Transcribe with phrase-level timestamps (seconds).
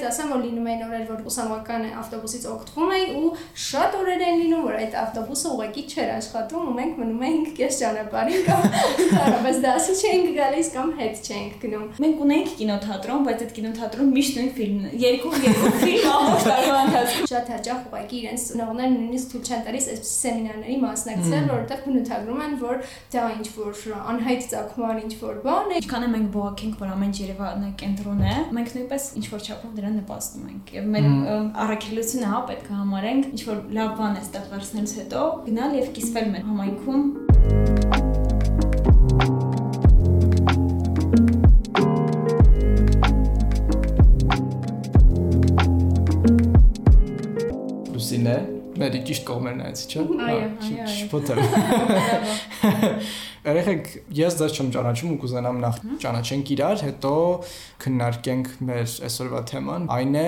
[0.00, 3.30] բայց ասեմ որ լինում էին օրեր որ ուսանողական ավտոբուսից օգտվում էի ու
[3.64, 7.80] շատ օրեր են լինում որ այդ ավտոբուսը ուղղակի չէր աշխատում ու մենք մնում էինք կես
[7.80, 8.64] ճանապարհին կամ
[9.20, 14.40] հարաբես դասի չէինք գալիս կամ հետ չէինք գնում մենք ունենք կինոթատրոն բայց այդ կինոթատրոն միշտ
[14.40, 19.44] նույն ֆիլմն երկու երկու ֆիլմ ամբողջ տարվա ընթացքում շատ հաճախ ուղղակի իրենց նողներ նույնիսկ թույլ
[19.50, 25.14] չեն տալիս այսպիսի սեմինարների մասնակցել որովհետև բնութագրում են որ դա ինչ որ անհայտ ցակման ինչ
[25.20, 29.26] որ բան է ինչքան է մենք բողոքենք որ ամեն Երևանը կենտրոն է մենք նույնպես ինչ
[29.34, 31.06] որ չափով դրան նպաստում ենք եւ մեր
[31.64, 35.90] առաքելությունը հա պետք է համարենք ինչ որ լավ բան է ստեղ վերցնելուց հետո գնալ եւ
[35.98, 37.02] կիսվել մեր համայնքում
[47.90, 51.38] Լուսինե մերի ճիշտ կողմերն այց, չէ՞։ Այո, այո։ Շփոթել։
[53.40, 57.12] Երեխեք, ես դեռ չեմ ճանաչում ու կուզենամ նախ ճանաչենք իրար, հետո
[57.84, 60.24] քննարկենք մեր այսօրվա թեման։ Այն է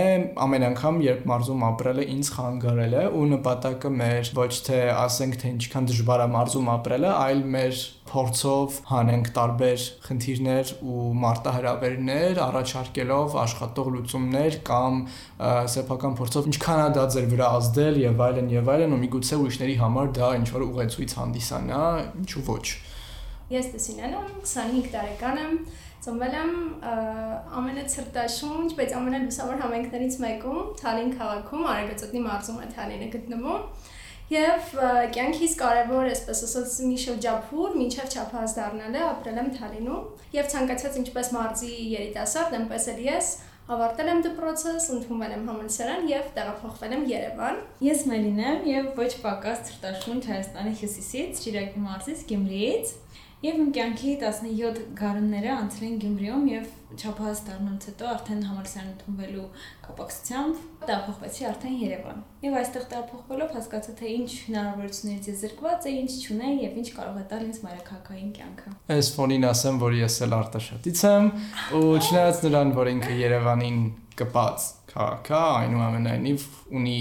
[0.46, 5.52] ամեն անգամ, երբ մարզում ապրելը ինձ խանգարել է ու նպատակը մեր ոչ թե ասենք թե
[5.52, 13.90] ինչքան դժվար է մարզում ապրելը, այլ մեր փորձով հանենք տարբեր խնդիրներ ու մարտահրավերներ, առաջարկելով աշխատող
[13.96, 14.98] լուծումներ կամ
[15.74, 19.76] սեփական փորձով ինչքան է դա ձեր վրա ազդել եւ այլն եւ այլն ու միգուցե ուրիշների
[19.82, 21.84] համար դա ինչ որ ուղեցույց հանդիսանա,
[22.22, 22.66] ինչու ոչ։
[23.52, 25.56] Ես Տեսինան եմ, 25 տարեկան եմ,
[26.02, 26.52] ծնվել եմ
[27.62, 33.66] ամենացրտաշունչ, բայց ամենալուսավոր համայնքներից մեկում, Թալին քաղաքում, Արագածոտնի մարզում է Թալինը գտնվում։
[34.32, 34.68] Եվ
[35.12, 41.32] կյանքիս կարևոր, այսպես ասած, մի շրջափուր, մինչև չափահաս դառնալը ապրել եմ Թալինում եւ ցանկացած ինչպես
[41.36, 43.28] մարզի երիտասարդ, այնպես էլ ես
[43.72, 49.10] ավարտել եմ դպրոցս, ընդունվել եմ համալսարան եւ տեղափոխվել եմ Երևան։ Ես Մելին եմ եւ ոչ
[49.22, 52.94] պակաս ցրտաշունչ Հայաստանի հյուսիսից, Շիրակի մարզից, Գյումրիից։
[53.42, 59.46] Եվ իմ կյանքի 17 գարունները անցել են Գյումրիում եւ չափահաս դառնալուց հետո արդեն համալսարան ընդունվելու
[59.86, 66.12] կապակցությամբ տեղափոխվեցի արդեն Երևան։ Եվ այստեղ տեղափոխվելով հասկացա թե ինչ հնարավորություններից է զրկված է, ինչ
[66.22, 70.38] չունեմ եւ ինչ կարող է տալ ինձ մայրաքաղաքային կյանքը։ Այս ֆոնին ասեմ, որ ես էլ
[70.38, 71.28] արտաշատից եմ
[71.82, 73.82] ու չնայած նրան, որ ինքը Երևանին
[74.20, 76.42] կպած քաղաքը այնուամենայնիվ
[76.76, 76.96] ունի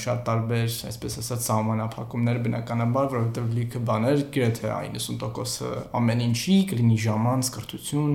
[0.00, 5.70] շատ տարբեր, այսպես ասած, սահմանափակումներ բնականաբար, որովհետև լիքը բաներ, գրեթե 90%-ը
[6.00, 8.12] ամեն ինչի, կլինի ժամանց, կրթություն,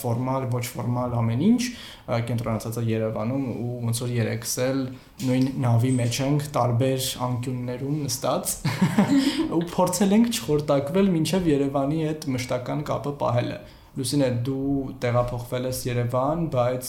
[0.00, 1.62] ֆորմալ, ոչ ֆորմալ ամեն ինչ,
[2.28, 4.82] կենտրոնացած է Երևանում ու ոնց որ երեքս էլ
[5.24, 8.56] նույն նավի մեջ ենք տարբեր անկյուններում նստած
[9.56, 13.58] ու փորձել ենք չխորտակվել մինչև Երևանի հետ մշտական կապը պահելը
[13.94, 14.70] Լուսինե դու
[15.02, 16.88] տեղափոխվել ես Երևան, բայց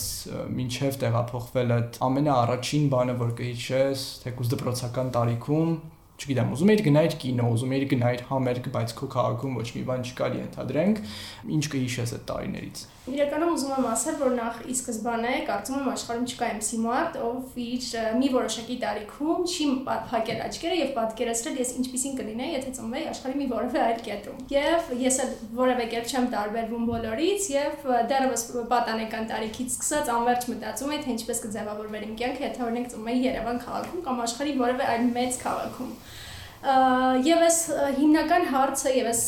[0.58, 1.78] մինչև տեղափոխվելը
[2.08, 5.76] ամենաառաջին բանը որ կհիշես, թեկուզ դպրոցական տարիքում
[6.16, 10.06] չգիտեմ, ուզում էիր գնայր կինո, ուզում էիր գնայր համերգ, բայց քո քաղաքում ոչ մի բան
[10.10, 11.02] չկար ենթադրենք,
[11.60, 16.24] ինչ կհիշես այդ տարիներից։ Իրականում ուզում եմ ասել, որ նախ ի սկզբանե կարծում եմ աշխարհում
[16.26, 22.18] չկա MC մարդ, ով իր մի որոշակի տարիքում չի փակել աչքերը եւ պատկերացրել ես ինչպեսին
[22.20, 26.90] կլինեի, եթե ծնվեի աշխարհի մի որևէ այլ կետում։ Եվ ես էլ որևէ կերպ չեմ տարբերվում
[26.90, 32.66] բոլորից եւ դեռևս պատանեկան տարիքից սկսած անverջ մտածում եի, թե ինչպես կձևավորվեր իմ կյանքը, եթե
[32.66, 35.98] օրինակ ծնվեի Երևան քաղաքում կամ աշխարհի որևէ այլ մեծ քաղաքում
[37.26, 37.60] եւ այս
[38.00, 39.22] հիմնական հարցը եւ այս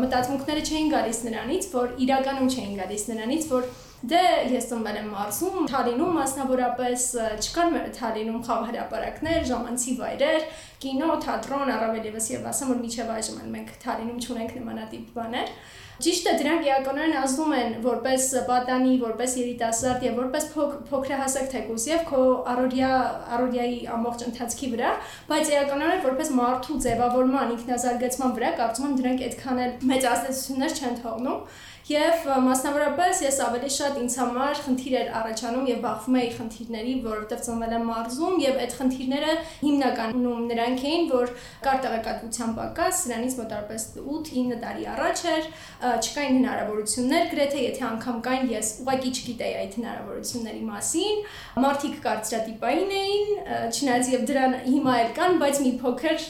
[0.00, 3.70] մտածմունքները չէին գալիս նրանից, որ իրականում չէին գալիս նրանից, որ
[4.10, 7.02] դե ես ծնվել եմ մարզում, Թալինում մասնավորապես
[7.36, 10.46] չկան Թալինում խաղահրապարակներ, ժամանցի վայրեր,
[10.80, 15.52] կինո, թատրոն, առավել եւս եւ ասեմ որ միջև այժմ մենք Թալինում չունենք նմանատիպ բաներ։
[16.00, 20.46] Ճիշտ է, դրանք իրականորեն ազդում են որպես պատանի, որպես երիտասարդ եւ որպես
[20.90, 22.20] փոքրահասակ թեկուս եւ քո
[22.52, 22.92] առօրյա
[23.36, 24.92] առօրյայի ամբողջ ընթացքի վրա,
[25.32, 30.98] բայց իրականորեն որպես մարդու ձևավորման, ինքնազարգացման վրա կարծում եմ դրանք այդքան էլ մեծ ազդեցություններ չեն
[31.04, 31.44] թողնում
[31.90, 37.40] Եվ մասնավորապես ես ավելի շատ ինձ համար խնդիր էր առաջանում եւ բախվում էի խնդիրների, որովհետեւ
[37.46, 41.32] ծնվել եմ մարզում եւ այդ խնդիրները հիմնականում նրանք էին, որ
[41.64, 45.48] կար տեղեկատվության պակաս, սրանից մոտավորապես 8-9 տարի առաջ էր,
[45.90, 51.20] չկային հնարավորություններ, գրեթե եթե անգամ կային, ես ուղղակի չգիտեի այդ հնարավորությունների մասին։
[51.66, 53.34] Մարդիկ կարծրատիպային էին,
[53.74, 56.24] չնայած եւ դրան հիմա էլ կան, բայց մի փոքր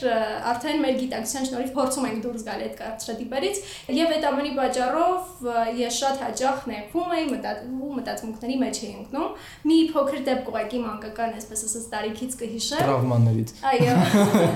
[0.51, 3.63] արդեն մեր գիտակցության շնորհիվ փորձում ենք դուրս գալ այդ կարծրատիպերից
[4.01, 5.50] եւ այդ ամենի պատճառով
[5.81, 9.29] ես շատ հաճախ նեղվում էի մտածում մտածմունքների մեջ էի ընկնում։
[9.67, 13.95] Մի փոքր դեպք ուղակի մանկական, այսպես ասած, տարիքից կհիշեմ։ Տրավմաներից։ Այո։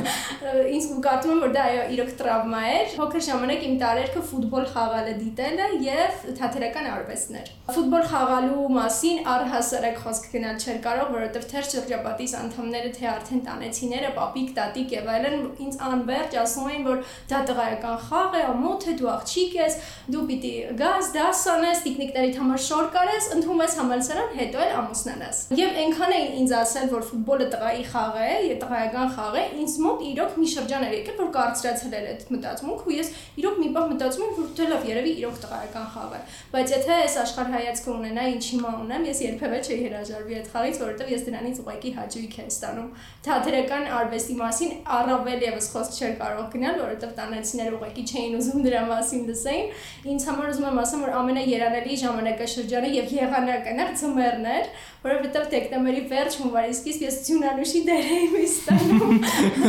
[0.75, 5.15] Ինձ կարծում եմ, որ դա այո, իրոք տրավմա էր։ Փոքր ժամանակ իմ տարերքը ֆուտբոլ խաղալը
[5.21, 12.35] դիտելը եւ թատերական արվեստներ։ Ֆուտբոլ խաղալու մասին առհասարակ խոսք գնալ չէր կարող, որովհետեւ թեր շրջապատիս
[12.39, 17.01] անդամները թե արդեն տանեցիները, պապիկ, տատիկ եւ այլն ինձ անverջ ասում էին, որ
[17.31, 19.77] դա տղայական խաղ է, ամոթ է, դու աղջիկ ես,
[20.13, 25.77] դու պիտի գաս, դաս անես, տիկնիկներիդ համար շոր կարես, ընդունվես համալսարան, հետո էլ ամուսնանաս։ Եվ
[25.81, 30.03] այնքան էին ինձ ասել, որ ֆուտբոլը տղայի խաղ է, եւ տղայական խաղ է, ինձ մոտ
[30.09, 33.87] իրոք մի շրջան էր եկել, որ կարծրացել էր այդ մտածմունքը, ու ես իրոք մի բան
[33.95, 36.21] մտածում եմ, որ դե լավ, երևի իրոք տղայական խաղ է։
[36.55, 40.79] Բայց եթե այս աշխարհ հայացքը ունենա, ինչ հիմա ունեմ, ես երբևէ չէի հրաժարվի այդ խաղից,
[40.85, 42.89] որովհետեւ ես դրանից ուղղակի հաճույք եմ ստանում։
[43.25, 48.83] Թատերական արվեստի մասին առավել եւս խոսք չէր կարող գնալ, որովհետեւ տանեցիները ուղղակի չէին ուզում դրա
[48.91, 49.69] մասին լսեին։
[50.15, 54.69] Ինձ համար ուզում եմ ասեմ, որ ամենաերանելի ժամանակաշրջանը եւ եղանակն է ծմերն էր,
[55.05, 59.19] որովհետեւ դեկտեմբերի վերջ հունվարի սկիզբ ես Ձյունանուշի դեր էի ստանում։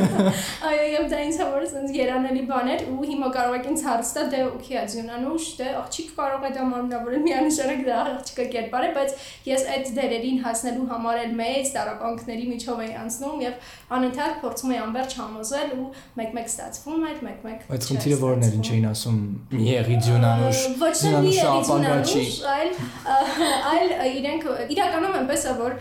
[0.71, 4.25] Այո, եւ դա ինձ համար sense երանելի բան էր ու հիմա կարող եք ինձ հարցնա
[4.33, 9.27] դե օքեյ Ձյունանուշ, դե աղջիկ կարող է դա մարմնավորել միանշանակ դա աղջիկը կերպար է, բայց
[9.51, 14.81] ես այդ դերերին հասնելու համար էլ մեծ տարապանքների միջով էի անցնում եւ անընդհատ փորձում էի
[14.87, 19.21] անverջ համոզել ու մեկ-մեկ ստացվում էր, մեկ-մեկ Բայց խնդիրը որն էր, ինչ էին ասում,
[19.53, 20.63] մի եղի Ձյունանուշ,
[21.01, 22.71] Ձյունանուշը ապանգաչի։ Այլ
[23.71, 24.47] այլ իրենք
[24.77, 25.75] իրականում այնպես է որ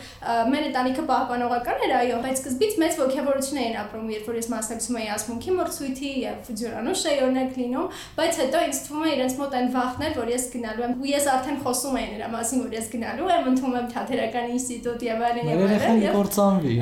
[0.52, 5.00] մեր ընտանիքը պահպանողական էր, այո, բայց սկզբից մեծ ողջավորություն էին ապրում, երբ որ ես մասնակցում
[5.02, 7.88] էի ասմունքի մրցույթի եւ Ձյուրանուշ էի օրինակ լինում,
[8.20, 11.10] բայց հետո ինձ թվում է իրենց մոտ այն վախն էր, որ ես գնալու եմ, ու
[11.12, 15.24] ես արդեն խոսում էի նրա մասին, որ ես գնալու եմ, ընդունում եմ թատերական ինստիտուտ եւ
[15.30, 16.76] այլն եւ այլն։ Երբ կործանվի։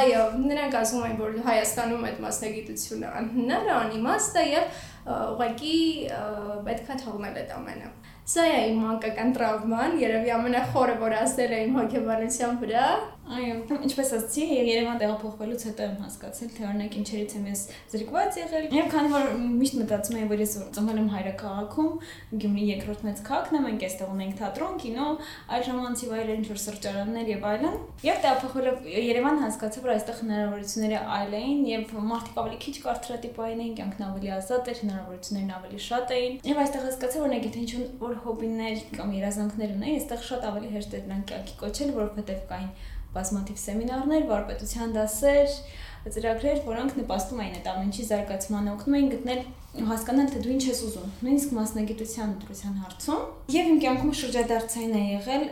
[0.00, 5.76] Այո, նրանք ասում են, որ Հայաստանում այդ մասնագիտությունը անհնար է, անիմաստ է եւ ուղղակի
[6.66, 7.90] պետքա թողնել այդ ամենը։
[8.30, 12.84] Սա է իմ մանկական տրավման, երևի ամենախորը, որ ասել եմ հոգեբանության վրա,
[13.30, 17.60] Այո, ինչպես ասացի, Երևան տեղափոխվելուց հետո եմ հասկացել, թե օրինակ ինչերից եմ ես
[17.92, 19.28] զրկված եղել։ Եվ քանի որ
[19.60, 21.92] միշտ մտածում եմ, որ ես ծնվել եմ հայրաքաղաքում,
[22.42, 25.06] Գյումրի երկրորդ մեծ քաղաքն է, մենք այստեղ ունենք թատրոն, կինո,
[25.54, 27.78] այլ ժամանցի վայրեր, ինչ որ սրճարաններ եւ այլն։
[28.10, 33.74] Եվ տեղափոխվելով Երևան հասկացա, որ այստեղ հնարավորությունները այլ էին եւ մարդիկ ավելի քիչ կարծրատիպային էին,
[33.80, 38.16] կյանքն ավելի ազատ էր, հնարավորություններն ավելի շատ էին։ Եվ այստեղ հասկացա, որ եթե ինչ որ
[38.24, 42.72] հոբիներ կամ երազանքներ ունեի, այստեղ շատ ավելի հեշտ է դրանք կյանքի կոչել, որովհետեւ կային
[43.14, 45.56] բազմաթիվ սեմինարներ, վարպետության դասեր,
[46.00, 49.40] ծրագրեր, որոնք նպաստում էին այդ ամենի զարգացմանը, օգնում էին գտնել
[49.70, 53.20] հասկանալ թե դու ինչ ես ուզում, նույնիսկ մասնագիտության ընտրության հարցում։
[53.54, 55.44] Եվ իմ կյանքում շրջադարձային է եղել,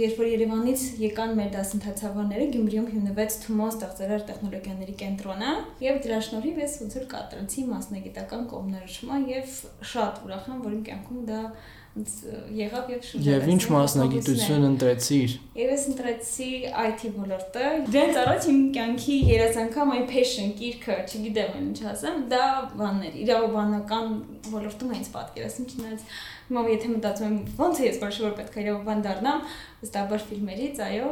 [0.00, 5.52] երբ որ Երևանից եկան մեր դասընթացավարները, Գյումրիում հիմնվեց Թումո ստեղծարար տեխնոլոգիաների կենտրոնը,
[5.86, 9.54] եւ դրա շնորհիվ ես ոնց որ կատարեցի մասնագիտական կողմնորոշումը եւ
[9.94, 11.42] շատ ուրախ եմ, որ իմ կյանքում դա
[11.90, 19.16] եղավ եւ շուտ։ Եվ ինչ մասնագիտություն ընտրեցիր։ ես ընտրեցի IT ոլորտը։ Դրանց առաջ իմ կյանքի
[19.30, 22.44] երազանքը my passion գիրքը, չգիտեմ ինչ ասեմ, դա
[22.78, 24.14] բաններ, իրավաբանական
[24.54, 26.06] ոլորտում է ինձ պատկերացնում, չնայած
[26.50, 29.42] հիմա եթե մտածում եմ ոնց է ես որոշ որ պետք է իրավաբան դառնամ,
[29.82, 31.10] վստահաբար ֆիլմերից, այո։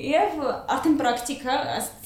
[0.00, 0.38] Եվ
[0.74, 1.54] արդեն պրակտիկա,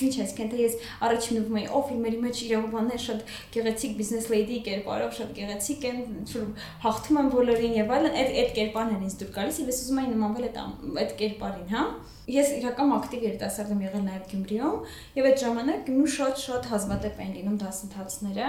[0.04, 0.74] ինչ այսքան թե ես
[1.06, 6.00] առաջին ուվում էի, ով ֆիլմերի մեջ իրավաբաններ շատ գեղեցիկ բիզնես լեյդի կերպարով շատ գեղեցիկ են,
[6.24, 6.48] ինչ-որ
[6.84, 10.00] հաղթում են բոլորին եւ այլն, այդ այդ կերպարն են ինձ դուր գալիս եւ ես ուզում
[10.02, 10.58] եի նմանվել այդ
[11.04, 11.84] այդ կերպարին, հա։
[12.24, 17.34] Ես իրական ակտիվ երիտասարդ եմ եղել նաև Գյումրիում եւ այդ ժամանակ Գյումրու շատ-շատ հազվադեպ են
[17.34, 18.46] լինում դասընթացները,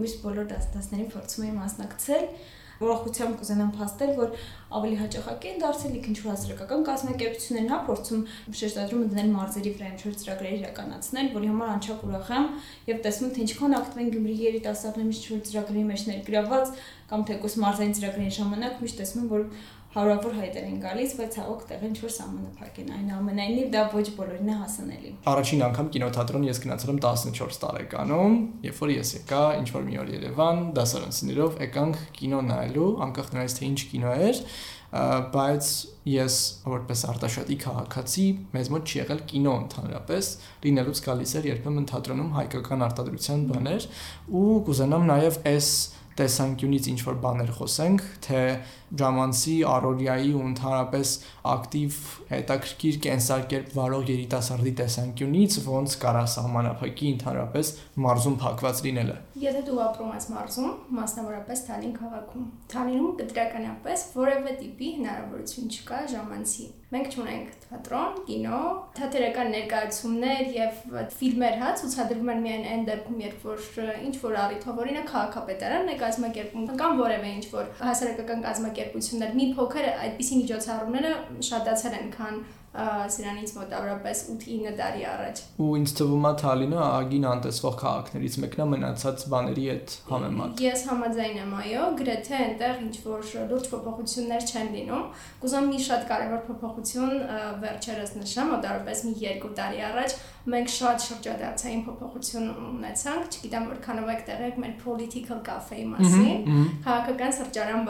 [0.00, 2.24] միշտ բոլոր դասընթացներին փորձում եմ մասնակցել
[2.80, 4.30] ուրախությամբ կուզենամ փաստել, որ
[4.76, 8.22] ավելի հաճախակ են դարձել ինչ որ հասարակական կազմակերպություններն, հա, փորձում
[8.60, 12.46] շեշտադրում դնել մարզերի վրա ինչ որ ծրագրեր իրականացնել, որի համար անչափ ուրախ եմ
[12.90, 16.72] եւ տեսնում թե ինչքան ակտիվ են Գյումրիի երիտասարդները ինչ որ ծրագրերի մեջ ներգրաված
[17.10, 19.46] կամ թեկուս մարզային ծրագրերի ժամանակ միշտ տեսնում որ
[19.90, 24.50] հարյուրավոր հայտեր են գալիս, բայց ցավոք տեղ ինչ որ սահմանափակ են։ Այնուամենայնիվ դա ոչ բոլորին
[24.50, 28.36] է հասանելի։ Առաջին անգամ կինոթատրոն ես գնացել եմ 14 տարեկանում,
[28.70, 33.56] երբ որ ես եկա ինչ որ մի օր Երևան, դասարանցիներով եկանք կինո նայելու, անկախ նրանից
[33.58, 34.44] թե ինչ կինո էր,
[34.90, 35.66] բայց
[36.10, 36.36] ես
[36.66, 38.24] որպես արտաշատի քաղաքացի
[38.56, 40.30] մեզ մոտ չի եղել կինո ընդհանրապես
[40.64, 43.86] լինելուց գալիս էր երբեմն թատրոնում հայկական արտադրության բաներ
[44.40, 45.70] ու կուզենամ նաև այս
[46.20, 48.40] տեսանկյունից ինչ որ բաներ խոսենք, թե
[48.98, 51.12] ժամանցի, առօրյայի ու ընդհանրապես
[51.50, 51.98] ակտիվ
[52.30, 57.72] հետաքրքիր կենսակերպ վարող երիտասարդի տեսանկյունից ոնց կարա սահմանափակի ընդհանրապես
[58.06, 59.16] մարզում փակված լինելը։
[59.46, 66.70] Եթե դու ապրում ես մարզում, մասնավորապես Թալին քաղաքում, Թալինում կտրականապես որևէ տիպի հնարավորություն չկա ժամանցի
[66.90, 68.60] Մենք ունենք թատրոն, կինո,
[68.98, 70.78] թատերական ներկայացումներ եւ
[71.20, 75.94] ֆիլմեր հա ցուցադրվում են միայն այն դեպքում, երբ որ ինչ որ առիթով օրինակ քաղաքապետարանն է
[76.00, 78.42] կազմակերպում կամ որևէ ինչ որ հասարակական
[78.80, 81.12] կազմակերպություններ։ Մի փոքր այդպիսի միջոցառումները
[81.48, 87.74] շատացել են, քան սրանից մոտավորապես 8-9 տարի առաջ։ Ու ինձ թվում է Թալինը ագին անտեսվող
[87.80, 93.26] քաղաքներից մեկն է մնացած բաների հետ համեմատ։ Ես համաձայն եմ, այո, գրեթե այնտեղ ինչ որ
[93.50, 95.04] լուրջ փոփոխություններ չեն լինում։
[95.42, 97.16] Կուզում մի շատ կարևոր փոփոխություն
[97.66, 104.22] վերջերս նշեմ, մոտավորապես մի 2 տարի առաջ մենք շատ շրջադարձային փոփոխություն ունեցանք, չգիտեմ որքանով եք
[104.30, 106.46] տեղեկ մեր political cafe-ի մասին։
[106.86, 107.84] Քաղաքական սրճարան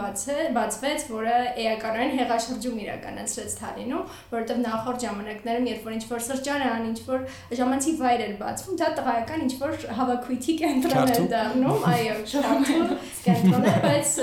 [0.57, 7.25] բացվեց, որը էականորեն հեղաշրջում իրականացրեց Թալինում, որովհետև նախորդ ժամանակներում, երբ որ ինչ-որ սրճարան, ինչ-որ
[7.59, 12.81] ժամանցի վայր էր բացվում, դա տղայական ինչ-որ հավաքույթի կենտրոն էր դառնում, այո, շարթու
[13.21, 14.13] կենտրոն էր, բայց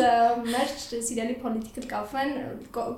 [0.49, 0.73] մեր
[1.09, 2.33] սիրելի political cafe-ն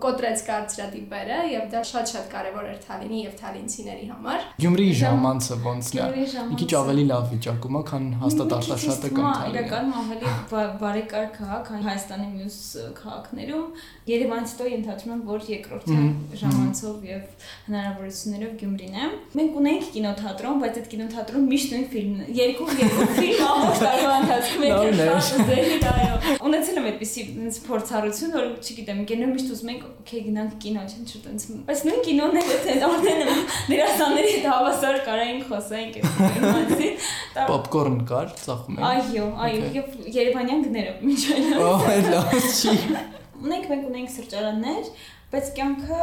[0.04, 6.08] կոտրեց կարծրատիպերը եւ դա շատ-շատ կարեւոր էր Թալինի եւ թալինցիների համար։ Գյումրիի ժամանցը ոնց է։
[6.50, 10.34] Մի քիչ ավելի լավ վիճակում է, քան հաստատ արտաշատը կամ Թալինը։ Իրականում ավելի
[10.80, 12.58] բարեկարգ քաղաք Հայաստանի մյուս
[13.00, 13.66] քաղաքներում
[14.10, 16.08] Երևանից հետո ենթադրում եմ, որ երկրորդյան
[16.40, 19.08] ժամանցով եւ հնարավորություններով Գյումրին է։
[19.40, 24.14] Մենք ունենք կինոթատրոն, բայց այդ կինոթատրոն միշտ նույն ֆիլմն է։ Երկու երկու ֆիլմ ամբողջ տարվա
[24.20, 29.70] ընթացքում ենք շատ դերի, այո։ Ունեցել եմ այդպեսի ինձ փորձառություն, որ չգիտեմ, գնում միշտ ուզում
[29.70, 33.22] ենք, օքեյ գնանք կինո, չէ՞ չէ՞ տենց։ Բայց նույն կինոն է, թե արդեն
[33.70, 37.08] դերասանների հետ հավասար կարային խոսենք այդ մասին։
[37.50, 41.72] Պոպկորն կար, ծախում ենք։ Այո, այո, եւ Երևանյան գներով միջ այլ։ Օ,
[42.10, 42.74] լավ չի։
[43.40, 44.88] Ունենք մենք ունենք սրճարաններ,
[45.30, 45.98] բայց կյանքը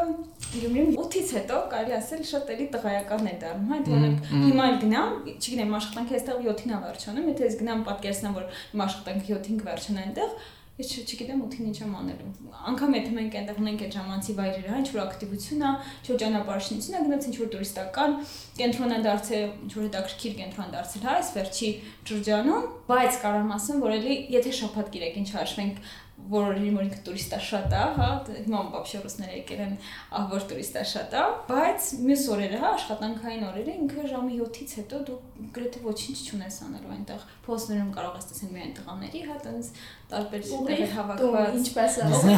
[0.47, 5.15] Գյումրիում 8-ից հետո կարելի ասել շատ էլի տղայական է դառնում, հա, դրանք հիմա էլ գնամ,
[5.33, 8.45] չգիտեմ, աշխատանքը այստեղ 7-ին է վերջանում, եթե ես գնամ պատկերացնեմ, որ
[8.77, 10.31] իմ աշխատանքը 7-ին կվերջանա այնտեղ,
[10.77, 12.31] ես չգիտեմ 8-ին ինչ եմ անելու։
[12.69, 16.19] Անկամ եթե մենք այնտեղ ունենք այդ ժամանցի վայրերը, հա, ինչ որ ակտիվություն է, ինչ որ
[16.21, 18.13] ճանապարհաշինություն է, գնաց ինչ որ տուրիստական
[18.61, 21.71] կենտրոն է դարձել, ինչ որ հետաքրքիր կենտրոն դարձել, հա, այս վերջի
[22.11, 25.81] շրջանում, բայց կարող եմ ասեմ, որ էլի եթե շփոթ գիրեք ինչ հաշվենք
[26.17, 29.75] որին որ ինքը տուրիստա շատ է, հա, դե հիմա բաբշե ռուսները եկել են,
[30.17, 35.19] ավոր տուրիստա շատ է, բայց մյուս օրերը, հա, աշխատանքային օրերը ինքը ժամի 7-ից հետո դու
[35.55, 39.69] գրեթե ոչինչ չունես անելու այնտեղ։ Փոստներում կարող ես տեսնել միայն տղաների, հա, տենց
[40.07, 42.29] տարբեր տեղեր հավաքված, ինչպես ասում։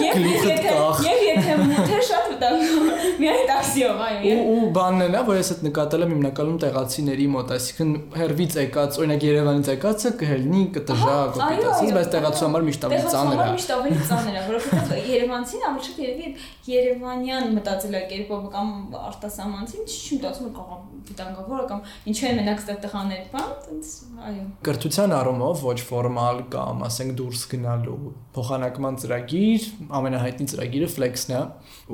[0.00, 0.64] Եվ եթե
[1.06, 1.54] եւ եթե
[1.90, 2.90] թե շատ վտանգում,
[3.20, 7.54] միայն տաքսիով, այո։ Ու բանն է նա, որ ես այդ նկատել եմ հիմնականում տեղացիների մոտ,
[7.56, 13.42] այսինքն հերվից եկած, օրինակ Երևանից եկածը կհելնի, կտժա, կոպիտացից, բայց տեղացու համար միշտ ավելի ծանր
[13.44, 16.30] է միշտ ավելի ծանր է որովհետեւ Երևանցին ավելի շատ երևի
[16.70, 20.80] Երևանյան մտածելակերպով կամ արտասահմանցին չի մտածում որ կարող
[21.10, 21.80] վտանգավոր կամ
[22.10, 23.90] ինչու են մենակ ստեղ տղաներ բան տենց
[24.30, 27.98] այո կրթության առումով ոչ ֆորմալ կամ ասենք դուրս գնալու
[28.36, 29.66] փոխանակման ծրագիր,
[30.00, 31.42] ամենահայտնի ծրագիրը Flex-ն է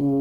[0.07, 0.17] ու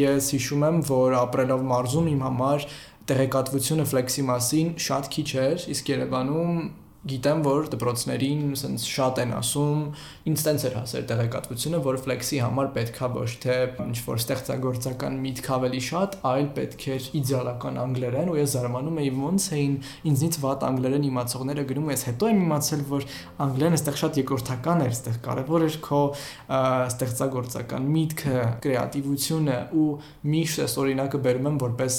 [0.00, 2.68] ես հիշում եմ, որ ապրելով մարզում իմ համար
[3.10, 6.60] տեղեկատվությունը Flex-ի մասին շատ քիչ էր, իսկ Երևանում
[7.00, 9.84] գիտեմ, որ դպրոցներին ասենց շատ են ասում,
[10.28, 13.54] ինձ տենց էր հասել տեղեկատվությունը, որ ֆլեքսի համար պետքա ոչ թե
[13.86, 19.12] ինչ որ ստեղծագործական միտք ավելի շատ, այլ պետք էր իդեալական անգլերեն, ու ես զարմանում էի
[19.16, 19.78] ոնց էին
[20.10, 23.08] ինձնից վատ անգլերեն իմացողները գրում, ես հետո եմ իմացել, որ
[23.48, 26.02] անգլերենը այստեղ շատ երկրորդական էր, այստեղ կարևոր էր քո
[26.60, 29.88] ստեղծագործական միտքը, կրեատիվությունը ու
[30.36, 31.96] միշտ այս օրինակը բերում եմ որպես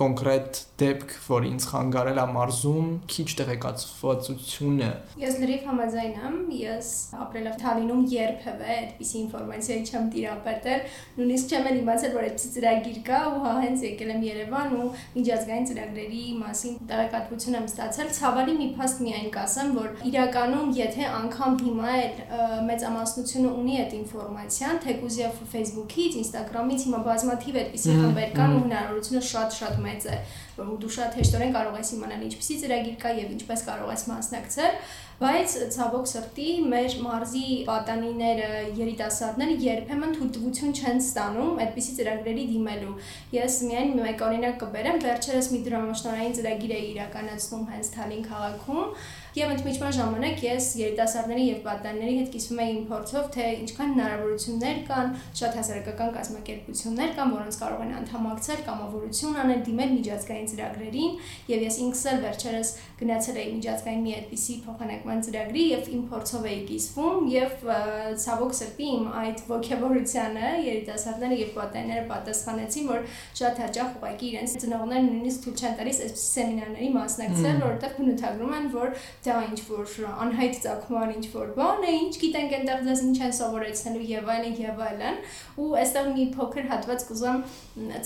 [0.00, 4.90] կոնկրետ դեպք, որ ինձ խանգարել է մարզում, քիչ տեղեկացվածությունը։
[5.20, 6.88] Ես լրիվ համաձայն եմ, ես
[7.20, 10.84] ապրելով Թալինում երբևէ այդպիսի ինֆորմացիայի չեմ տիրապետել,
[11.20, 14.88] նույնիսկ չեմ էլ իմացել, որ այդպիսի ծրագիր կա ու հա հենց եկել եմ Երևան ու
[15.20, 21.60] միջազգային ծրագրերի մասին տեղեկատվություն եմ ստացել։ Ցավալի մի փաստ միայն կասեմ, որ իրականում եթե անգամ
[21.60, 22.16] հիմա էլ
[22.70, 29.22] մեծամասնությունը ունի այդ ինֆորմացիան, թեկուզ եւ Facebook-ից, Instagram-ից հիմա բազմաթիվ այդպիսի խմբեր կան ու հնարավորությունը
[29.30, 30.16] շատ-շատ մեծ է,
[30.56, 34.74] որ դու շատ հեշտորեն կարող ես իմանալ ինչպիսի ծրագիր կա եւ ինչպես կարող ես մասնակցել,
[35.20, 38.46] բայց ցավոք սրտի մեր մարզի պատանիները,
[38.78, 42.94] երիտասարդները երբեմն թույլտվություն չեն ստանում այդպիսի ծրագրերի դիմելու։
[43.36, 48.96] Ես միայն մեկ օրինակ կբերեմ, վերջերս մի դրամաշնորհային ծրագիր է իրականացնում հենց Թալին քաղաքում
[49.30, 54.80] Եվ ընդմիջման ժամանակ ես երիտասարդների եւ պատանիների հետ կիսվում էի իմ փորձով, թե ինչքան հնարավորություններ
[54.88, 61.14] կան, շատ հասարակական կազմակերպություններ կան, որոնց կարող են անդամակցել, կամավորություն անել, դիմել միջազգային ծրագրերին,
[61.50, 66.48] եւ ես ինքս էլ վերջերս գնացել էի միջազգային մի այդպիսի փոխանակման ծրագրի եւ իմ փորձով
[66.50, 67.54] էի կիսվում եւ
[68.24, 73.06] ցավոք սրտի իմ այդ ողջավորությանը երիտասարդները եւ պատանիները պատասխանեցին, որ
[73.40, 78.68] շատ հաճախ ուղղակի իրենց ծնողներն նույնիսկ թույլ չեն տալիս այսպիսի սեմինարների մասնակցել, որովհետեւ բնութագրում են,
[78.74, 79.90] որ դա ինչ որ
[80.24, 84.54] անհայտ ցակման ինչ որ բան է, ինչ գիտենք այնտեղ դες ինչ են սովորեցնելու եւ այլն
[84.64, 85.18] եւ այլն,
[85.60, 87.42] ու այստեղ մի փոքր հատված կուզեմ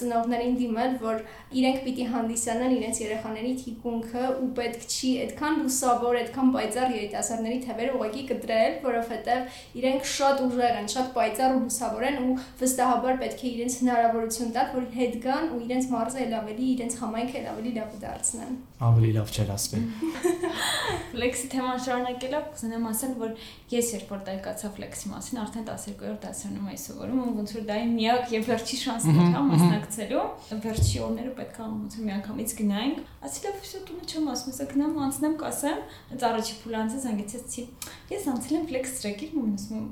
[0.01, 1.23] ծնողներին դիմել, որ
[1.55, 7.95] իրենք պիտի հանդիսանան իրենց երեխաների թիկունքը ու պետք չի այդքան լուսավոր, այդքան պայծառ երիտասարդների թևերը
[7.95, 13.45] ուղղակի կտրել, որովհետեւ իրենք շատ ուժեղ են, շատ պայծառ ու լուսավոր են ու վստահաբար պետք
[13.45, 17.51] է իրենց հնարավորություն տալ, որ հետ գան ու իրենց մարզը ել ավելի, իրենց համայնքը ել
[17.55, 23.35] ավելի լավ դարձնեն։ Ավելի լավ չէր ասվել։ Ֆլեքսի թեման շարունակելով կուզենամ ասել, որ
[23.75, 27.77] ես երբ որ տեղեկացա ֆլեքսի մասին, արդեն 12-րդ դասարանում էի սովորում, ու ոնց որ դա
[27.85, 30.25] իմ միակ եւ վերջի շանսն էր հա մասնակցելու։
[30.65, 34.99] Վերջի օրները պետք է ոնց որ միանգամից գնայինք։ Ասիլա ֆիսո տունը չեմ ասում, ասա գնամ
[35.05, 35.81] անցնեմ կասեմ,
[36.15, 37.67] հենց առաջի փուլանցը զանգեցեցի։
[38.15, 39.89] Ես անցել եմ ֆլեքս տրեկիր, ու ասում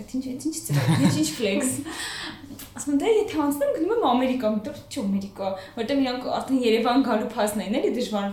[0.00, 1.72] Այդ ինչ ինչ ինչ ինչ ֆլեքս։
[2.80, 7.28] Ասում դե եթե անցնեմ գնում եմ Ամերիկա, մտոր չի Ամերիկա, որտեղ իրանք արդեն Երևան գալու
[7.34, 8.28] փասն են, էլի դժվար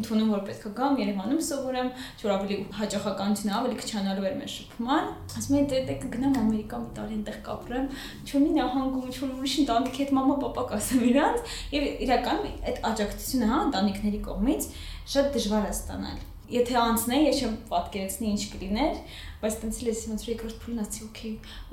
[0.00, 1.90] ընդունում որ պետք է գամ Երևանում սովորեմ,
[2.22, 5.06] որ ավելի հաճախականություն ավելի քչանալու էր մեր շփման։
[5.38, 7.86] Ասում եմ դե դե կգնամ Ամերիկա մի տարի այնտեղ կապրեմ,
[8.26, 13.62] չունի նահանգում, չունի ուրիշ ընտանիքի հետ մամա պապա կասեմ իրանց, եւ իրական այդ աջակցությունը հա
[13.68, 14.70] ընտանիքների կողմից
[15.12, 16.20] շատ դժվար է ստանալ
[16.52, 18.98] եթե անցնեի, ես չեմ պատկերացնի ինչ կլիներ,
[19.42, 21.32] բայց տենց էլ ես ոնց որ երկրորդ փուլն ասի, օքեյ,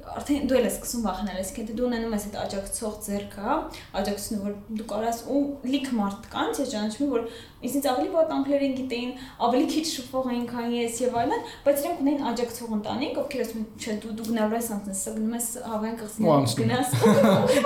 [0.10, 3.58] արդեն դու ես սկսում վախենալ, այսինքն դե դու ունենում ես այդ աջակցող ձեռքը, հա,
[4.00, 7.28] աջակցությունը որ դու կարաս ու լիք մարդ կան, ես ճանաչում որ
[7.60, 9.12] ինձ ավելի վատ անգլեր են գիտեին,
[9.46, 13.60] ավելի քիչ շփող էին քան ես եւ այլն, բայց իրենք ունեին աջակցող ընտանիք, ովքեր ասում
[13.60, 16.96] են, չէ, դու դու գնալու ես անցնես, սա գնում ես հավայն կղզին գնաս,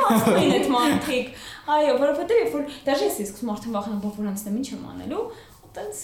[0.09, 1.31] ասում են այդ մարդիկ,
[1.77, 5.25] այո, որովհետեւ երբ որ դաժե ես սկսում արդեն վախենում, որ անցնեմ, ինչ եմ անելու,
[5.77, 6.01] տենց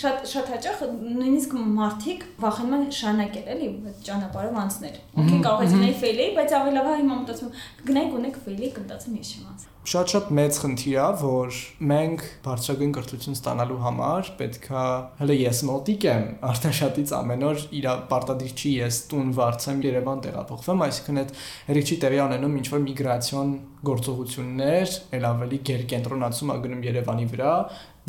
[0.00, 3.68] շատ շատ հաճախ նույնիսկ մարդիկ վախենում են շարունակել էլի
[4.08, 7.54] ճանապարհով անցնել։ Okay, կարող է լինել ֆեյլի, բայց ավելի լավ է հիմա մտածում
[7.92, 11.56] գնայք ունեք ֆեյլի, կընտածում ես չեմ անցել շատ-շատ մեծ խնդիր է, որ
[11.90, 14.84] մենք բարձրագույն կրթություն ստանալու համար պետքա
[15.18, 20.24] հələ ես մոտիկ եմ, արդեն շատից ամեն օր իր պարտադիր չի ես տուն վարձեմ Երևան
[20.24, 21.34] տեղափոխվեմ, այսինքն այդ
[21.68, 23.52] երիքի տեղի ունենում ինչ որ միգրացիոն
[23.84, 27.52] գործողություններ, ել ավելի գերկենտրոնացում ա գնում Երևանի վրա,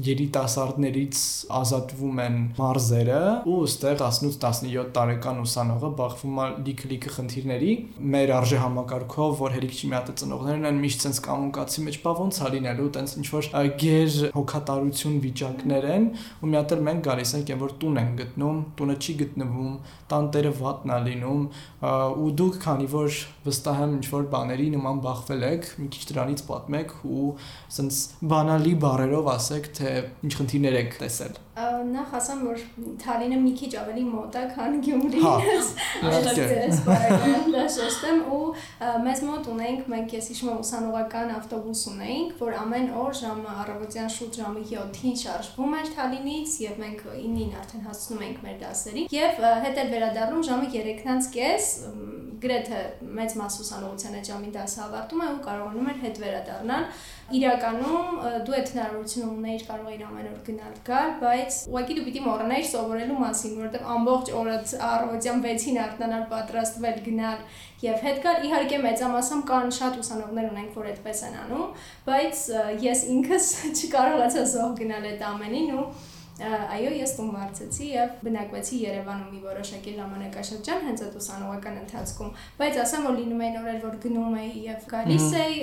[0.04, 1.20] երիտասարդներից
[1.56, 7.70] ազատվում են մարզերը ու ըստեղ 18-17 տարեկան ուսանողը բախվում է լիքը-լիքը խնդիրների
[8.16, 12.40] մեր արժե համակարգով որ հերիքի մի հատ ծնողներն են միշտ sense կամունկացի մեջ բա ոնց
[12.44, 13.50] է լինելու տենց ինչ որ
[13.86, 16.10] գեր հոգատարություն վիճակներ են
[16.44, 19.74] ու մի հատ էլ մենք գալիս ենք այն որ տուն են գտնում տունը չի գտնվում
[20.12, 21.48] տանտերը վատնա լինում
[22.26, 26.44] ու դուք քանի որ վստահ եմ ինչ որ բաների նման բախվել եք մի քիչ դրանից
[26.50, 27.26] պատմեք ու
[27.78, 28.00] sense
[28.36, 32.64] բանալի բառերով ասեք թե թե ինչ խնդիրներ եք տեսել նախ ասեմ որ
[33.00, 35.26] Թալինը մի քիչ ավելի մոտ է քան Գյումրին
[36.88, 38.40] բարեկամ դաշտեմ ու
[39.06, 44.12] մեզ մոտ ունենք մենք ես հիշում եմ ուսանողական ավտոբուս ունեինք որ ամեն օր ժամը առավոտյան
[44.18, 49.42] շուտ ժամը 7-ին շարժվում էր Թալինից եւ մենք 9-ին արդեն հասնում ենք մեր դասերի եւ
[49.66, 51.72] հետ էլ վերադառնում ժամը 3-ից կես
[52.46, 52.80] գրեթե
[53.16, 56.88] մեծ մաս ուսանողության այդ ժամի դասը ավարտում է ու կարողանում էր հետ վերադառնալ
[57.34, 62.22] իրականում դու այդ հնարավորությունը ունեիր կարող էիր ամեն օր գնալ գալ բայց ուղղակի դու պիտի
[62.26, 64.58] մոռանայիր սովորելու մասին, որովհետև ամբողջ օրը
[64.90, 67.40] առավոտյան 6-ին արթնանալ, պատրաստվել, գնալ
[67.86, 71.66] եւ հետ գալ։ Իհարկե մեծամասամբ կան շատ ուսանողներ ունենք, որ այդպես են անում,
[72.06, 72.44] բայց
[72.86, 75.88] ես ինքս չկարողացա զոհ գնալ այդ ամենին ու
[76.36, 82.80] այո, ես տուն վարձեցի եւ բնակվեցի Երևանում մի որոշակի ժամանակաշրջան հենց այդ ուսանողական ընթացքում, բայց
[82.84, 85.62] ասեմ, որ լինում էին օրեր, որ գնում էի եւ գալիս էի,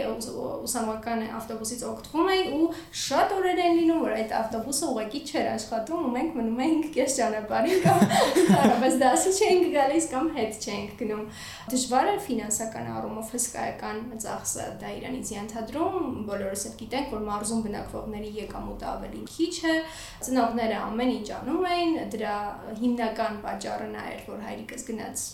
[0.64, 2.68] ուսանողական ավտոբուսից օգտվում էի ու
[3.02, 7.16] շատ օրեր են լինում, որ այդ ավտոբուսը ուղղակի չէր աշխատում ու մենք մնում էինք կես
[7.20, 8.02] ճանապարհին կամ
[8.52, 11.22] կարողես դասի չէինք գալիս կամ հետ չէինք գնում։
[11.72, 18.32] Դժվար է ֆինանսական առումով հսկայական ծախսը դա իրանից ենթադրում, բոլորս էլ գիտենք, որ մարզում բնակվողների
[18.42, 19.76] եկամուտը ավելի քիչ է,
[20.22, 22.34] ծնողները ծնողները ամեն ինչ անում էին, դրա
[22.78, 25.24] հիմնական պատճառը նա էր, որ հայրիկս գնաց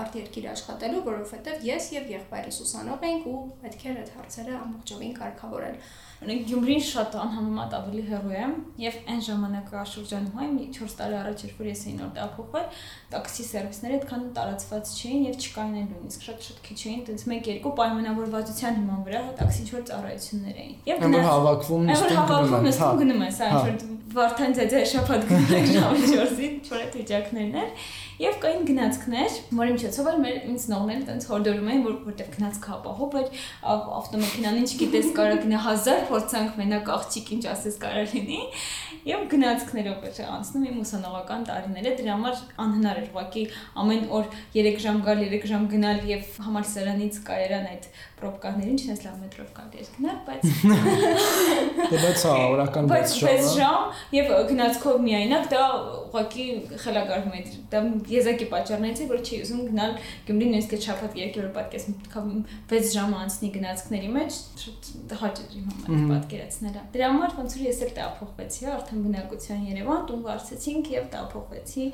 [0.00, 5.76] արտերկիր աշխատելու, որովհետև ես եւ եղբայրս ուսանող էինք ու պետք էր այդ հարցերը ամբողջովին կարգավորել։
[6.20, 8.48] Ունենք Գյումրին շատ անհամեմատ ավելի հեռու է
[8.82, 12.66] եւ այն ժամանակաշրջանում մի 4 տարի առաջ էր որ ես էի նոր տեղափոխվել,
[13.14, 18.78] տաքսի սերվիսները այդքան տարածված չէին եւ չկային էլ նույնիսկ շատ-շատ քիչ էին, տենց 1-2 պայմանավորվածության
[18.80, 23.24] հիման վրա տաքսի ինչ որ ծառայություններ էին։ Եվ գնաց հավաքվում նստում գնում ես, հա գնում
[23.30, 27.68] ես, այն որ Վարդան ձեձե շփոթ գնալ ժամը 4-ին, չոր այդ վիճակներն էր։
[28.20, 32.72] Եվ կային գնացքներ, որի միջոցով էլ մեր ինձ նողները տենց հորդորում էին, որ որտեղ գնացքը
[32.74, 33.30] ապահով էր,
[34.00, 38.40] ավտոմեքենան ինչ գիտես կարա գնա 1000 փորձանք մենակ աղջիկ ինչ ասես կարա լինի
[39.06, 43.44] եւ գնացքներով էր անցնում իմ ուսանողական տարիները դրա համար անհնար էր ուղղակի
[43.80, 47.88] ամեն օր 3 ժամ գալ 3 ժամ գնալ եւ համալսարանից կայարան այդ
[48.20, 50.42] պրոբկաներին չնես լավ մետրով գալ երկնալ բայց
[51.90, 53.80] Դե բայց հա օրական 6 ժամ 6 ժամ
[54.18, 55.62] եւ գնացքով միայնակ դա
[56.10, 56.46] ուղղակի
[56.84, 57.82] խելագարվում է դա
[58.14, 59.96] եզակի պատճառներից է որ չի ուզում գնալ
[60.28, 61.88] Գյումրի նույնիսկ այդ շաբաթ երկի օր պատկես
[62.70, 67.92] 6 ժամ անցնի գնացքների մեջ շատ հաճելի համար պատկերացնելա դրա համար ոնց որ ես էլ
[68.00, 71.84] տափոխվեցի արդեն արդեն բնակության Երևան, տուն վարձեցինք եւ տափոխվեցի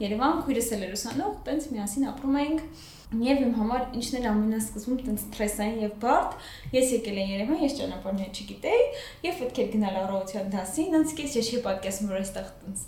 [0.00, 2.62] Երևան, քույրս էլ էր ուսանող, տենց միասին ապրում էինք
[3.14, 6.32] Եվ իմ համար ինչն էր ամենասկզբում տենց սթրեսային եւ բարդ,
[6.74, 8.86] ես եկել եմ Երևան, ես ճանապարհներ չգիտեի,
[9.24, 12.82] եւ պետք էր գնալ առողջության դասին, անց քիչ ես չի պատկասում, որ այստեղ տենց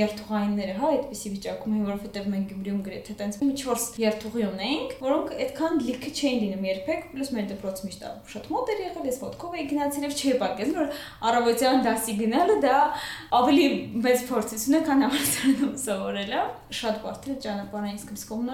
[0.00, 5.32] երթուղայինները, հա, այդպեսի վիճակում էին, որովհետեւ մենք Գյումրիում գրեթե տենց մի 4 երթուղի ունեինք, որոնք
[5.40, 9.56] այդքան լիքը չէին լինում երբեք, պլյուս մեր դպրոցը միշտ շատ մոտ էր եղել, ես ոդկով
[9.60, 12.76] էի գնացել եւ չէի պատկասում, որ առողջության դասի գնալը դա
[13.40, 13.66] ավելի
[14.04, 16.42] մեծ փորձություն է, քան համալսարանում սովորելը։
[16.80, 18.50] Շատ բարդ էր ճանապարհային սկսում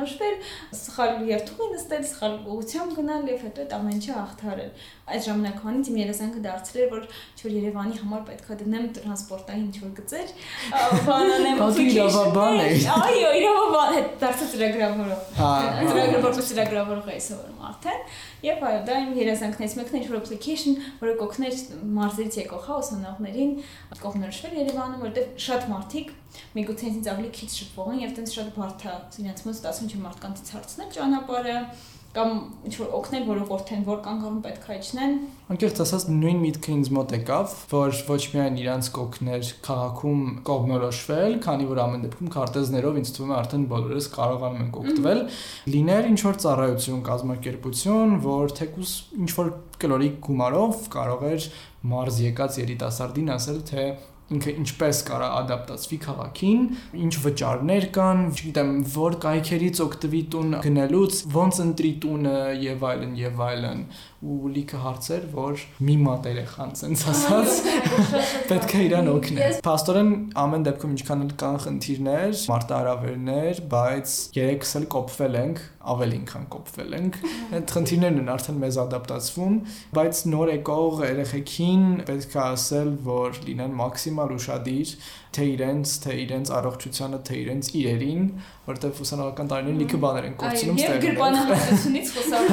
[0.96, 4.70] սխալ երթուղի նստել, սխալ ուղությամբ գնալ եւ հետո այդ ամեն ինչը հաղթարել։
[5.12, 7.02] Այդ ժամանակվանից իմ երազանքը դարձել էր, որ
[7.36, 10.32] չոր Երևանի համար պետքա դնեմ տրանսպորտային ինչ-որ գծեր,
[11.06, 12.32] բանանեմ application։
[12.96, 18.00] Այո, իրավաբան հետ դարձա ծրագրավորող։ Ծրագրավորող ծրագրավորող էի սովորում արդեն։
[18.44, 21.54] Եվ այո, դա իմ երազանքներից մեկն է ինչ-որ application, որը կօգներ
[21.96, 23.54] մարզերից եկող հա ուսանողներին
[24.02, 26.12] կողմնորոշվել Երևանում, որտեղ շատ մարդիկ
[26.56, 30.52] միգուցե ինձ ավելի քիչ շփվող են եւ տենց շատ բարդ է իրենց մոտ 15 մարդկանցից
[30.56, 31.56] հարցնել ճանապարհը
[32.16, 32.30] կամ
[32.66, 35.12] ինչ որ օգնել, որ որթեն որ կանգառում պետք է իջնեն։
[35.52, 41.68] Անկեղծ ասած նույն միտքը ինձ մոտ եկավ, որ ոչ միայն իրանց կօգներ քաղաքում կողմնորոշվել, քանի
[41.70, 45.22] որ ամեն դեպքում քարտեզներով ինձ թվում է արդեն բոլորս կարողանում ենք օգտվել,
[45.76, 49.54] լիներ ինչ որ ծառայություն, կազմակերպություն, որ թեկուս ինչ որ
[49.86, 51.48] կլորիկ գումարով կարող էր
[51.86, 53.86] մարզ եկած երիտասարդին ասել, թե
[54.26, 56.62] ինքը ինչպես կարա ադապտացվի քաղաքին,
[57.06, 63.44] ինչ վճարներ կան, չգիտեմ, որ կայքերից օգտվի տուն գնելուց, ոնց ընտրի տունը եւ այլն եւ
[63.46, 63.84] այլն
[64.24, 67.56] ու լիքը հարցեր, որ մի մատ երեխան ցենց ասած
[68.50, 74.88] պետք է իրան օգնել։ Պաստորեն ամեն դեպքում ինչքան էլ կան խնդիրներ, մարտահրավերներ, բայց երեքս էլ
[74.96, 77.18] կոփվել ենք, ավելինքան կոփվել ենք։
[77.56, 79.60] Այդ խնդիրներն են արդեն մեզ ադապտացվում,
[79.96, 84.96] բայց նոր եկող երեխեքին պետք է ասել, որ լինեն մաքսիմալ ուշադիր,
[85.36, 88.22] թե իրենց, թե իրենց առողջությանը, թե իրենց իրերին,
[88.66, 92.46] որովհետև ուսանողական տարիներին լիքը բաներ են կորցնում Այո, եւ գրպանահատությունից խոսալ։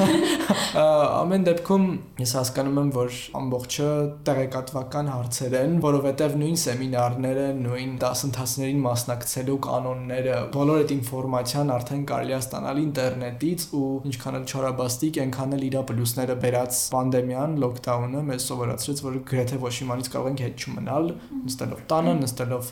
[1.24, 1.84] Ամեն դեպքում
[2.18, 3.88] ես հասկանում եմ, որ ամբողջը
[4.26, 12.34] տեղեկատվական հարցեր են, որովհետև նույն սեմինարները, նույն դասընթացներին մասնակցելու կանոնները, բոլոր այդ ինֆորմացիան արդեն կարելի
[12.34, 18.48] է ստանալ ինտերնետից ու ինչքան էլ չորաբաստիկ, այնքան էլ իր պլյուսները բերած պանդեմիան, լոկդաունը մեզ
[18.50, 21.08] սովորացրեց, որ գրեթե ոչ իմանից կարող ենք հետ չմնալ,
[21.44, 22.70] նստելով տանը, նստելով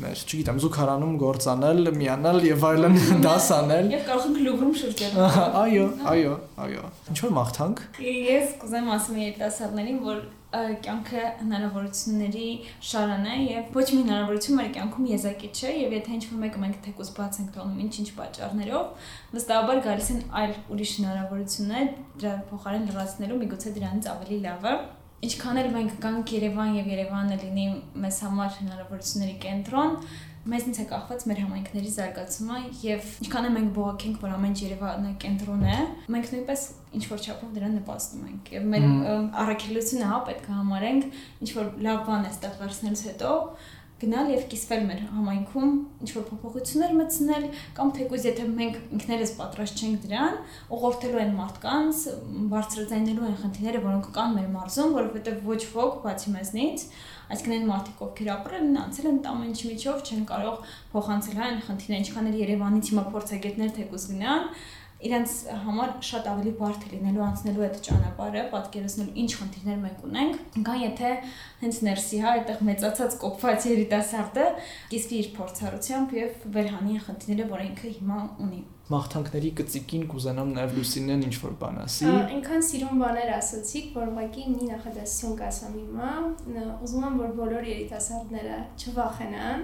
[0.00, 5.20] մեր, չգիտեմ, զուգարանում գործանել, միանալ եւ այլն դասանել։ Եվ կարող ենք լուվրում շրջել։
[5.60, 6.34] Այո, այո,
[6.66, 10.20] այո։ Ինչ որ մաղթանք։ Ես կուզեմ ասեմ երիտասարդներին, որ
[10.50, 12.46] կյանքը հնարավորությունների
[12.90, 16.80] շարան է եւ ոչ մի հնարավորություն մեր կյանքում եզակի չէ եւ եթե ինչ-որ մեկը մենք
[16.86, 21.92] թեկուզ բաց ենք տոնում ինչ-ինչ պատճառներով վստահաբար գալիս են այլ ուրիշ հնարավորություններ
[22.24, 24.74] դրա փոխարեն լրացնելու միգուցե դրանից ավելի լավը
[25.20, 27.64] ինչքան էլ մենք գանք Երևան եւ Երևանը լինի
[28.00, 29.96] մեզ համար հնարավորությունների կենտրոն,
[30.48, 35.64] մեզնից է կախված մեր համայնքների զարգացումը եւ ինչքան է մենք բողոքենք, որ ամեն Երևանը կենտրոն
[35.68, 35.74] է,
[36.14, 36.62] մենք նույնպես
[36.96, 38.86] ինչ որ չափով դրան նպաստում ենք եւ մեր
[39.44, 43.34] առաքելությունը հա պետք է համարենք ինչ որ լավ բան է ստեղ վերցնելուց հետո
[44.00, 47.44] գնալ եւ կիսվել մեր համայնքում, ինչ որ փոփոխություններ մտցնել
[47.76, 50.38] կամ թեկուզ եթե մենք ինքներս պատրաստ չենք դրան,
[50.76, 52.02] ուղղորդելու են մարդկանց,
[52.54, 56.86] բարձրաձայնելու են խնդիրները, որոնք կան մեր մարզում, որովհետեւ ոչ ոք բացի մեզնից,
[57.30, 61.60] այսինքն այն մարդիկ, ովքեր ապրել են, անցել են ամեն ինչ միջով, չեն կարող փոխանցել այն
[61.68, 64.48] խնդիրները, ինչքան էլ Երևանից հիմա փորձագետներ թեկուզ գնան,
[65.00, 65.34] իրենց
[65.64, 70.82] համար շատ ավելի բարդ է լինելու անցնելու այդ ճանապարհը, պատկերացնելու ինչ խնդիրներ մենք ունենք, քան
[70.84, 71.12] եթե
[71.60, 74.44] հենց ներսի հա այդտեղ մեծացած կոփված երիտասարդը
[74.92, 81.20] կիսվի իր փորձառությամբ եւ վերհանի խնդիրները, որ ինքը հիմա ունի մաղթանքների կծիկին կուզենամ նաև Լուսինեն
[81.28, 86.10] ինչ որ բան ասի։ Այնքան սիրուն բաներ ասացիք, որ ուղղակի մի նախադասություն կասեմ հիմա,
[86.88, 89.62] ուզում եմ որ բոլոր երիտասարդները չվախենան,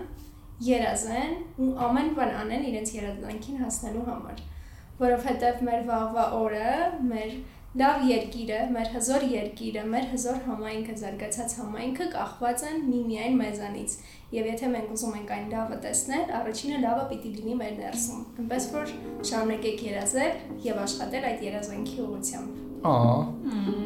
[0.67, 4.45] երազեն ու ամեն բան անեն իրենց երազանքին հասնելու համար
[5.01, 6.73] որովհետև մեր վաղվա օրը,
[7.11, 7.33] մեր
[7.77, 13.97] լավ երկիրը, մեր հզոր երկիրը, մեր հզոր համայնքը, զարգացած համայնքը կախված են միմիայն մեզանից։
[14.37, 18.69] Եվ եթե մենք ուզում ենք այն լավը տեսնել, առաջինը լավը պիտի լինի մեր ներսում։ Այնպես
[18.77, 18.95] որ
[19.31, 20.33] շարունակեք երազել
[20.67, 23.15] եւ աշխատել այդ երազանքի ուղղությամբ։ Ահա։
[23.47, 23.86] Մմ,